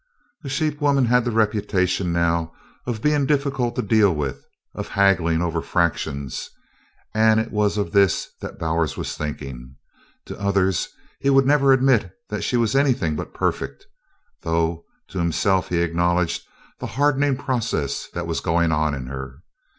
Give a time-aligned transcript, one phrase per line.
[0.41, 2.53] The sheep woman had the reputation now
[2.87, 4.43] of being difficult to deal with,
[4.73, 6.49] of haggling over fractions,
[7.13, 9.75] and it was of this that Bowers was thinking.
[10.25, 13.85] To others he would never admit that she was anything but perfect,
[14.41, 16.47] though to himself he acknowledged
[16.79, 19.43] the hardening process that was going on in her.